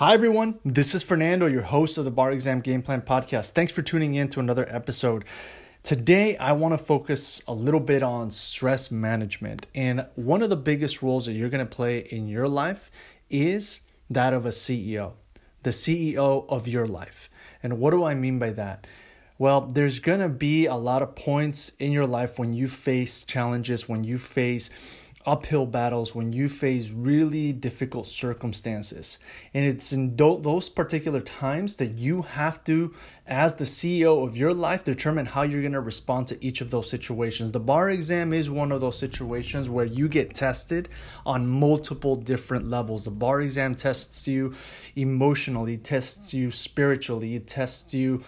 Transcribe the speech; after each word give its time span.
Hi, 0.00 0.14
everyone. 0.14 0.60
This 0.64 0.94
is 0.94 1.02
Fernando, 1.02 1.46
your 1.46 1.62
host 1.62 1.98
of 1.98 2.04
the 2.04 2.12
Bar 2.12 2.30
Exam 2.30 2.60
Game 2.60 2.82
Plan 2.82 3.02
Podcast. 3.02 3.50
Thanks 3.50 3.72
for 3.72 3.82
tuning 3.82 4.14
in 4.14 4.28
to 4.28 4.38
another 4.38 4.64
episode. 4.70 5.24
Today, 5.82 6.36
I 6.36 6.52
want 6.52 6.72
to 6.72 6.78
focus 6.78 7.42
a 7.48 7.52
little 7.52 7.80
bit 7.80 8.04
on 8.04 8.30
stress 8.30 8.92
management. 8.92 9.66
And 9.74 10.06
one 10.14 10.40
of 10.40 10.50
the 10.50 10.56
biggest 10.56 11.02
roles 11.02 11.26
that 11.26 11.32
you're 11.32 11.48
going 11.48 11.66
to 11.66 11.76
play 11.76 11.98
in 11.98 12.28
your 12.28 12.46
life 12.46 12.92
is 13.28 13.80
that 14.08 14.32
of 14.32 14.46
a 14.46 14.50
CEO, 14.50 15.14
the 15.64 15.70
CEO 15.70 16.46
of 16.48 16.68
your 16.68 16.86
life. 16.86 17.28
And 17.60 17.80
what 17.80 17.90
do 17.90 18.04
I 18.04 18.14
mean 18.14 18.38
by 18.38 18.50
that? 18.50 18.86
Well, 19.36 19.62
there's 19.62 19.98
going 19.98 20.20
to 20.20 20.28
be 20.28 20.66
a 20.66 20.76
lot 20.76 21.02
of 21.02 21.16
points 21.16 21.72
in 21.80 21.90
your 21.90 22.06
life 22.06 22.38
when 22.38 22.52
you 22.52 22.68
face 22.68 23.24
challenges, 23.24 23.88
when 23.88 24.04
you 24.04 24.16
face 24.16 24.70
uphill 25.28 25.66
battles 25.66 26.14
when 26.14 26.32
you 26.32 26.48
face 26.48 26.90
really 26.90 27.52
difficult 27.52 28.06
circumstances. 28.06 29.18
And 29.52 29.66
it's 29.66 29.92
in 29.92 30.16
those 30.16 30.70
particular 30.70 31.20
times 31.20 31.76
that 31.76 31.98
you 31.98 32.22
have 32.22 32.64
to, 32.64 32.94
as 33.26 33.56
the 33.56 33.64
CEO 33.64 34.26
of 34.26 34.38
your 34.38 34.54
life, 34.54 34.84
determine 34.84 35.26
how 35.26 35.42
you're 35.42 35.60
going 35.60 35.72
to 35.72 35.80
respond 35.80 36.28
to 36.28 36.42
each 36.44 36.62
of 36.62 36.70
those 36.70 36.88
situations. 36.88 37.52
The 37.52 37.60
bar 37.60 37.90
exam 37.90 38.32
is 38.32 38.48
one 38.48 38.72
of 38.72 38.80
those 38.80 38.98
situations 38.98 39.68
where 39.68 39.84
you 39.84 40.08
get 40.08 40.34
tested 40.34 40.88
on 41.26 41.46
multiple 41.46 42.16
different 42.16 42.70
levels. 42.70 43.04
The 43.04 43.10
bar 43.10 43.42
exam 43.42 43.74
tests 43.74 44.26
you 44.26 44.54
emotionally, 44.96 45.76
tests 45.76 46.32
you 46.32 46.50
spiritually, 46.50 47.34
it 47.34 47.46
tests 47.46 47.92
you 47.92 48.24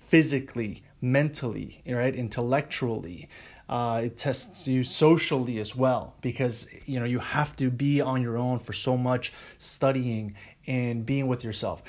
physically, 0.00 0.82
mentally, 1.00 1.80
right, 1.86 2.16
intellectually. 2.16 3.28
Uh, 3.70 4.00
it 4.06 4.16
tests 4.16 4.66
you 4.66 4.82
socially 4.82 5.60
as 5.60 5.76
well 5.76 6.16
because 6.22 6.66
you 6.86 6.98
know 6.98 7.06
you 7.06 7.20
have 7.20 7.54
to 7.54 7.70
be 7.70 8.00
on 8.00 8.20
your 8.20 8.36
own 8.36 8.58
for 8.58 8.72
so 8.72 8.96
much 8.96 9.32
studying 9.58 10.34
and 10.66 11.06
being 11.06 11.28
with 11.28 11.44
yourself. 11.44 11.80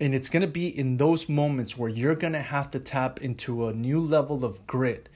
And 0.00 0.16
it's 0.16 0.28
going 0.28 0.42
to 0.42 0.48
be 0.48 0.66
in 0.66 0.96
those 0.96 1.28
moments 1.28 1.78
where 1.78 1.88
you're 1.88 2.16
going 2.16 2.32
to 2.32 2.42
have 2.42 2.72
to 2.72 2.80
tap 2.80 3.22
into 3.22 3.68
a 3.68 3.72
new 3.72 4.00
level 4.00 4.44
of 4.44 4.66
grit 4.66 5.08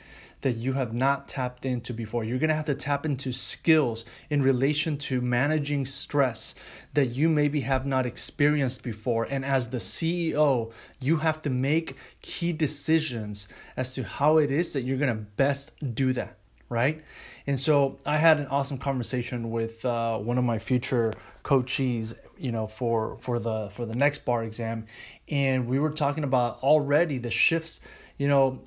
that 0.43 0.57
you 0.57 0.75
have 0.75 0.93
not 0.93 1.29
tapped 1.29 1.65
into 1.65 1.95
before. 1.95 2.23
You're 2.25 2.39
going 2.39 2.51
to 2.51 2.55
have 2.55 2.67
to 2.67 2.75
tap 2.75 3.07
into 3.07 3.33
skills 3.33 4.05
in 4.29 4.43
relation 4.43 4.99
to 4.99 5.21
managing 5.21 5.87
stress 5.87 6.55
that 6.95 7.07
you 7.07 7.29
maybe 7.29 7.61
have 7.63 7.87
not 7.87 8.07
experienced 8.07 8.83
before. 8.83 9.25
And 9.25 9.45
as 9.45 9.71
the 9.71 9.79
CEO, 9.79 10.73
you 11.01 11.19
have 11.19 11.41
to 11.43 11.51
make 11.51 11.97
key 12.21 12.53
decisions 12.53 13.49
as 13.77 13.95
to 13.95 14.03
how 14.03 14.39
it 14.39 14.51
is 14.51 14.73
that 14.75 14.83
you're 14.83 14.99
going 14.99 15.17
to 15.17 15.23
best 15.23 15.95
do 15.95 16.13
that, 16.13 16.37
right? 16.69 17.03
And 17.47 17.59
so 17.59 17.99
I 18.05 18.19
had 18.19 18.39
an 18.39 18.47
awesome 18.49 18.79
conversation 18.79 19.51
with 19.51 19.85
uh, 19.85 20.19
one 20.19 20.39
of 20.39 20.45
my 20.45 20.59
future 20.59 21.13
coachees 21.45 22.17
you 22.39 22.53
know 22.53 22.67
for 22.67 23.19
for 23.21 23.39
the 23.39 23.69
for 23.71 23.85
the 23.85 23.95
next 23.95 24.25
bar 24.25 24.45
exam 24.45 24.87
and 25.29 25.67
we 25.67 25.79
were 25.79 25.91
talking 25.91 26.23
about 26.23 26.61
already 26.63 27.19
the 27.19 27.31
shifts 27.31 27.81
you 28.17 28.29
know 28.29 28.61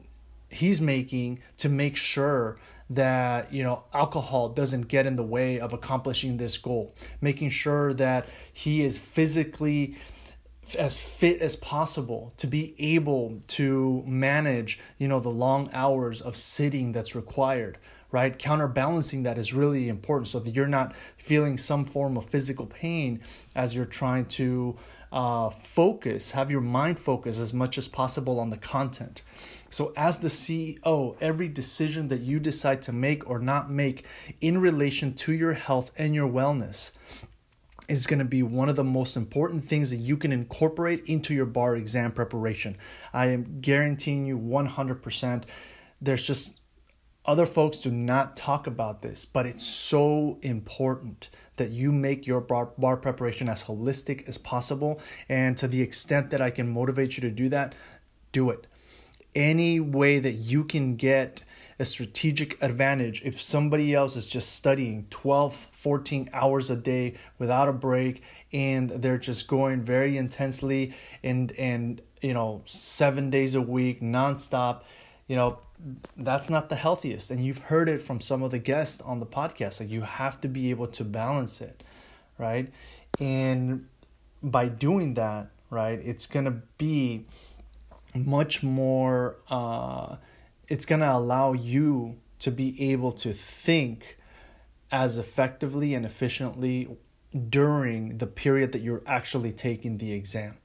he's 0.49 0.81
making 0.81 1.39
to 1.57 1.69
make 1.69 1.95
sure 1.95 2.57
that 2.89 3.51
you 3.51 3.63
know 3.63 3.83
alcohol 3.93 4.49
doesn't 4.49 4.87
get 4.87 5.05
in 5.05 5.15
the 5.15 5.23
way 5.23 5.59
of 5.59 5.73
accomplishing 5.73 6.37
this 6.37 6.57
goal. 6.57 6.93
Making 7.21 7.49
sure 7.49 7.93
that 7.93 8.27
he 8.53 8.83
is 8.83 8.97
physically 8.97 9.97
as 10.79 10.97
fit 10.97 11.41
as 11.41 11.55
possible 11.55 12.33
to 12.37 12.47
be 12.47 12.75
able 12.79 13.39
to 13.47 14.03
manage 14.07 14.79
you 14.97 15.07
know 15.07 15.19
the 15.19 15.29
long 15.29 15.69
hours 15.73 16.21
of 16.21 16.35
sitting 16.35 16.91
that's 16.91 17.15
required 17.15 17.77
right? 18.15 18.39
Counterbalancing 18.39 19.23
that 19.23 19.37
is 19.37 19.53
really 19.53 19.89
important 19.89 20.29
so 20.29 20.39
that 20.39 20.55
you're 20.55 20.67
not 20.67 20.95
feeling 21.17 21.57
some 21.57 21.83
form 21.83 22.15
of 22.15 22.23
physical 22.23 22.65
pain 22.65 23.19
as 23.55 23.75
you're 23.75 23.83
trying 23.83 24.23
to 24.25 24.77
uh, 25.15 25.49
focus, 25.49 26.31
have 26.31 26.51
your 26.51 26.61
mind 26.61 26.99
focus 26.99 27.39
as 27.39 27.53
much 27.53 27.77
as 27.77 27.87
possible 27.87 28.37
on 28.37 28.49
the 28.49 28.57
content. 28.57 29.21
So, 29.69 29.93
as 29.95 30.17
the 30.17 30.27
CEO, 30.27 31.15
every 31.21 31.47
decision 31.47 32.09
that 32.09 32.19
you 32.19 32.37
decide 32.37 32.81
to 32.83 32.91
make 32.91 33.27
or 33.29 33.39
not 33.39 33.71
make 33.71 34.05
in 34.41 34.59
relation 34.59 35.13
to 35.13 35.31
your 35.31 35.53
health 35.53 35.93
and 35.97 36.13
your 36.13 36.29
wellness 36.29 36.91
is 37.87 38.07
going 38.07 38.19
to 38.19 38.25
be 38.25 38.43
one 38.43 38.67
of 38.67 38.75
the 38.75 38.83
most 38.83 39.15
important 39.15 39.63
things 39.63 39.89
that 39.91 39.97
you 39.97 40.17
can 40.17 40.33
incorporate 40.33 41.05
into 41.05 41.33
your 41.33 41.45
bar 41.45 41.77
exam 41.77 42.11
preparation. 42.11 42.75
I 43.13 43.27
am 43.27 43.61
guaranteeing 43.61 44.25
you 44.25 44.37
100%. 44.37 45.43
There's 46.01 46.27
just 46.27 46.59
other 47.25 47.45
folks 47.45 47.79
do 47.79 47.91
not 47.91 48.37
talk 48.37 48.67
about 48.67 49.01
this, 49.01 49.25
but 49.25 49.45
it's 49.45 49.65
so 49.65 50.37
important 50.41 51.29
that 51.57 51.71
you 51.71 51.91
make 51.91 52.27
your 52.27 52.41
bar, 52.41 52.69
bar 52.77 52.97
preparation 52.97 53.49
as 53.49 53.63
holistic 53.63 54.27
as 54.27 54.37
possible. 54.37 54.99
And 55.29 55.57
to 55.57 55.67
the 55.67 55.81
extent 55.81 56.29
that 56.31 56.41
I 56.41 56.49
can 56.49 56.67
motivate 56.67 57.17
you 57.17 57.21
to 57.21 57.31
do 57.31 57.49
that, 57.49 57.73
do 58.31 58.49
it. 58.49 58.67
Any 59.33 59.79
way 59.79 60.19
that 60.19 60.33
you 60.33 60.63
can 60.63 60.95
get 60.95 61.43
a 61.79 61.85
strategic 61.85 62.61
advantage 62.61 63.21
if 63.25 63.41
somebody 63.41 63.93
else 63.93 64.15
is 64.15 64.25
just 64.25 64.53
studying 64.53 65.07
12 65.09 65.67
14 65.71 66.29
hours 66.31 66.69
a 66.69 66.75
day 66.75 67.15
without 67.37 67.67
a 67.67 67.73
break 67.73 68.21
and 68.53 68.89
they're 68.89 69.17
just 69.17 69.47
going 69.47 69.81
very 69.81 70.17
intensely 70.17 70.93
and 71.21 71.51
and 71.53 72.01
you 72.21 72.33
know 72.33 72.61
7 72.65 73.29
days 73.29 73.55
a 73.55 73.61
week 73.61 74.01
nonstop 74.01 74.83
you 75.27 75.35
know 75.35 75.59
that's 76.17 76.49
not 76.49 76.69
the 76.69 76.75
healthiest. 76.75 77.31
And 77.31 77.45
you've 77.45 77.63
heard 77.63 77.89
it 77.89 78.01
from 78.01 78.21
some 78.21 78.43
of 78.43 78.51
the 78.51 78.59
guests 78.59 79.01
on 79.01 79.19
the 79.19 79.25
podcast 79.25 79.79
like 79.79 79.89
you 79.89 80.01
have 80.01 80.39
to 80.41 80.47
be 80.47 80.69
able 80.69 80.87
to 80.87 81.03
balance 81.03 81.61
it 81.61 81.83
right? 82.37 82.71
And 83.19 83.87
by 84.43 84.67
doing 84.67 85.15
that 85.15 85.47
right 85.69 85.99
it's 86.03 86.27
going 86.27 86.45
to 86.45 86.61
be 86.77 87.25
much 88.13 88.61
more 88.63 89.37
uh, 89.49 90.17
it's 90.67 90.85
going 90.85 91.01
to 91.01 91.11
allow 91.11 91.53
you 91.53 92.17
to 92.39 92.51
be 92.51 92.91
able 92.91 93.11
to 93.11 93.33
think 93.33 94.17
as 94.91 95.17
effectively 95.17 95.93
and 95.93 96.05
efficiently 96.05 96.87
during 97.49 98.19
the 98.19 98.27
period 98.27 98.71
that 98.71 98.81
you're 98.81 99.01
actually 99.05 99.51
taking 99.51 99.97
the 99.97 100.13
exam 100.13 100.55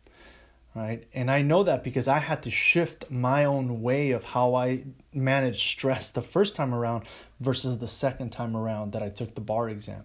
right? 0.75 1.06
And 1.12 1.31
I 1.31 1.42
know 1.42 1.62
that 1.64 1.82
because 1.82 2.06
I 2.06 2.19
had 2.19 2.42
to 2.44 2.50
shift 2.50 3.10
my 3.10 3.44
own 3.44 3.82
way 3.82 4.12
of 4.12 4.25
how 4.25 4.54
I 4.54 4.84
managed 5.12 5.60
stress 5.60 6.10
the 6.10 6.22
first 6.22 6.54
time 6.54 6.75
around 6.75 7.04
versus 7.41 7.78
the 7.78 7.88
second 7.88 8.31
time 8.31 8.56
around 8.56 8.92
that 8.92 9.03
I 9.03 9.08
took 9.08 9.34
the 9.34 9.41
bar 9.41 9.69
exam, 9.69 10.04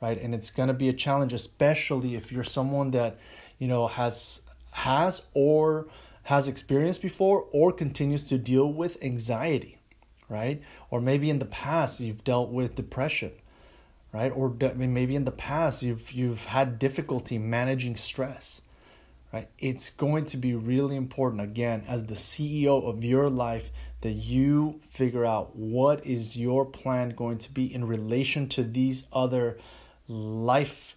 right? 0.00 0.20
And 0.20 0.34
it's 0.34 0.50
going 0.50 0.68
to 0.68 0.74
be 0.74 0.88
a 0.88 0.92
challenge 0.92 1.32
especially 1.32 2.14
if 2.14 2.30
you're 2.30 2.44
someone 2.44 2.92
that, 2.92 3.16
you 3.58 3.66
know, 3.66 3.86
has 3.88 4.42
has 4.70 5.22
or 5.34 5.88
has 6.24 6.46
experienced 6.46 7.02
before 7.02 7.46
or 7.52 7.72
continues 7.72 8.22
to 8.24 8.38
deal 8.38 8.72
with 8.72 9.02
anxiety, 9.02 9.78
right? 10.28 10.62
Or 10.90 11.00
maybe 11.00 11.30
in 11.30 11.40
the 11.40 11.46
past 11.46 11.98
you've 11.98 12.22
dealt 12.22 12.50
with 12.50 12.76
depression, 12.76 13.32
right? 14.12 14.30
Or 14.30 14.54
maybe 14.76 15.16
in 15.16 15.24
the 15.24 15.32
past 15.32 15.82
you've 15.82 16.12
you've 16.12 16.44
had 16.44 16.78
difficulty 16.78 17.36
managing 17.36 17.96
stress 17.96 18.60
right? 19.32 19.48
It's 19.58 19.90
going 19.90 20.26
to 20.26 20.36
be 20.36 20.54
really 20.54 20.96
important, 20.96 21.42
again, 21.42 21.84
as 21.86 22.06
the 22.06 22.14
CEO 22.14 22.82
of 22.84 23.04
your 23.04 23.28
life, 23.28 23.70
that 24.00 24.12
you 24.12 24.80
figure 24.88 25.26
out 25.26 25.56
what 25.56 26.04
is 26.06 26.36
your 26.36 26.64
plan 26.64 27.10
going 27.10 27.38
to 27.38 27.52
be 27.52 27.72
in 27.72 27.84
relation 27.84 28.48
to 28.50 28.62
these 28.62 29.04
other 29.12 29.58
life 30.06 30.94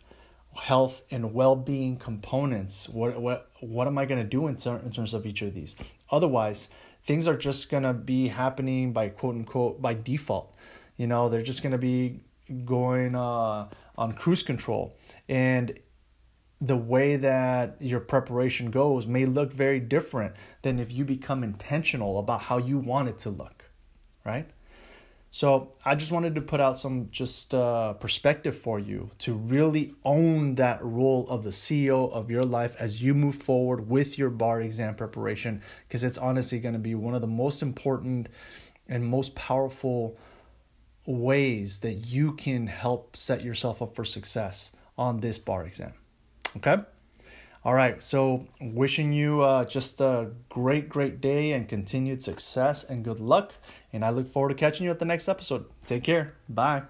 health 0.62 1.02
and 1.10 1.34
well-being 1.34 1.98
components. 1.98 2.90
What 2.90 3.20
what 3.22 3.50
what 3.62 3.88
am 3.88 3.98
i 3.98 4.06
going 4.06 4.22
to 4.22 4.28
do 4.28 4.48
in, 4.48 4.58
ter- 4.58 4.80
in 4.80 4.92
terms 4.92 5.14
of 5.14 5.26
each 5.26 5.42
of 5.42 5.54
these? 5.54 5.76
Otherwise 6.10 6.70
things 7.04 7.28
are 7.28 7.38
just 7.38 7.70
going 7.70 7.84
to 7.84 7.94
be 7.94 8.28
happening 8.28 8.94
by 8.94 9.10
quote 9.10 9.36
unquote 9.36 9.82
by 9.82 9.94
default. 9.94 10.54
You 10.98 11.08
know 11.08 11.30
they're 11.30 11.42
just 11.42 11.64
going 11.64 11.72
to 11.72 11.78
be 11.78 12.20
going 12.66 13.16
uh, 13.16 13.70
on 13.98 14.14
cruise 14.14 14.44
control. 14.44 14.96
And 15.30 15.80
the 16.62 16.78
way 16.78 17.16
that 17.16 17.76
your 17.80 18.00
preparation 18.00 18.70
goes 18.70 19.08
may 19.08 19.26
look 19.26 19.52
very 19.52 19.80
different 19.80 20.36
than 20.62 20.78
if 20.78 20.92
you 20.92 21.04
become 21.04 21.44
intentional 21.44 22.20
about 22.20 22.44
how 22.44 22.58
you 22.58 22.78
want 22.78 23.10
it 23.10 23.18
to 23.18 23.32
look, 23.32 23.66
right? 24.24 24.48
So 25.34 25.74
I 25.84 25.96
just 25.96 26.12
wanted 26.12 26.36
to 26.36 26.42
put 26.42 26.60
out 26.60 26.78
some 26.78 27.08
just 27.10 27.54
uh, 27.54 27.94
perspective 27.94 28.56
for 28.56 28.78
you 28.78 29.10
to 29.20 29.34
really 29.34 29.96
own 30.04 30.56
that 30.56 30.84
role 30.84 31.26
of 31.30 31.44
the 31.44 31.50
CEO 31.50 32.12
of 32.12 32.30
your 32.30 32.44
life 32.44 32.76
as 32.78 33.02
you 33.02 33.16
move 33.16 33.36
forward 33.36 33.90
with 33.90 34.18
your 34.18 34.30
bar 34.30 34.62
exam 34.62 34.94
preparation, 34.94 35.62
because 35.88 36.04
it's 36.04 36.18
honestly 36.18 36.60
going 36.60 36.74
to 36.74 36.80
be 36.80 36.96
one 36.96 37.16
of 37.16 37.22
the 37.22 37.28
most 37.28 37.62
important 37.62 38.28
and 38.88 39.06
most 39.06 39.34
powerful 39.34 40.18
ways 41.06 41.80
that 41.80 41.94
you 41.94 42.34
can 42.34 42.68
help 42.68 43.16
set 43.18 43.42
yourself 43.42 43.82
up 43.82 43.96
for 43.96 44.06
success 44.06 44.76
on 44.98 45.22
this 45.22 45.38
bar 45.38 45.66
exam. 45.66 45.94
Okay? 46.58 46.78
All 47.64 47.76
right, 47.76 48.02
so 48.02 48.48
wishing 48.60 49.14
you 49.14 49.42
uh, 49.42 49.66
just 49.66 50.02
a 50.02 50.32
great, 50.50 50.90
great 50.90 51.22
day 51.22 51.52
and 51.52 51.70
continued 51.70 52.24
success 52.24 52.84
and 52.84 53.04
good 53.04 53.20
luck. 53.20 53.54
And 53.94 54.04
I 54.04 54.10
look 54.10 54.32
forward 54.32 54.50
to 54.50 54.56
catching 54.56 54.86
you 54.86 54.92
at 54.92 54.98
the 54.98 55.06
next 55.06 55.28
episode. 55.30 55.66
Take 55.86 56.04
care. 56.04 56.34
Bye. 56.50 56.84